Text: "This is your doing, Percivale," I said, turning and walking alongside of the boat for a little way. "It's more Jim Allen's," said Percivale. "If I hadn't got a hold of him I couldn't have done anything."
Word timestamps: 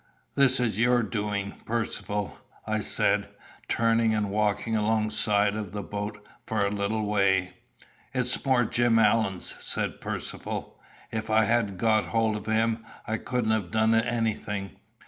"This 0.33 0.59
is 0.59 0.79
your 0.81 1.03
doing, 1.03 1.61
Percivale," 1.63 2.35
I 2.65 2.79
said, 2.79 3.29
turning 3.67 4.15
and 4.15 4.31
walking 4.31 4.75
alongside 4.75 5.55
of 5.55 5.73
the 5.73 5.83
boat 5.83 6.25
for 6.47 6.65
a 6.65 6.71
little 6.71 7.05
way. 7.05 7.53
"It's 8.11 8.43
more 8.43 8.65
Jim 8.65 8.97
Allen's," 8.97 9.53
said 9.59 10.01
Percivale. 10.01 10.75
"If 11.11 11.29
I 11.29 11.43
hadn't 11.43 11.77
got 11.77 12.05
a 12.05 12.09
hold 12.09 12.35
of 12.35 12.47
him 12.47 12.83
I 13.05 13.17
couldn't 13.17 13.51
have 13.51 13.69
done 13.69 13.93
anything." 13.93 14.71